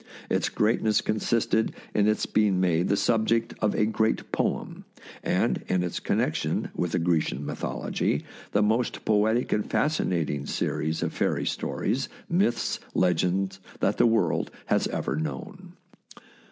Its 0.31 0.49
greatness 0.49 0.99
consisted 0.99 1.75
in 1.93 2.07
its 2.07 2.25
being 2.25 2.59
made 2.59 2.89
the 2.89 2.97
subject 2.97 3.53
of 3.61 3.75
a 3.75 3.85
great 3.85 4.31
poem, 4.31 4.83
and 5.23 5.63
in 5.67 5.83
its 5.83 5.99
connection 5.99 6.69
with 6.75 6.93
the 6.93 6.97
Grecian 6.97 7.45
mythology— 7.45 8.25
the 8.53 8.63
most 8.63 9.05
poetic 9.05 9.53
and 9.53 9.69
fascinating 9.69 10.47
series 10.47 11.03
of 11.03 11.13
fairy 11.13 11.45
stories, 11.45 12.09
myths, 12.27 12.79
legends, 12.95 13.59
that 13.79 13.99
the 13.99 14.07
world 14.07 14.49
has 14.65 14.87
ever 14.87 15.15
known. 15.15 15.73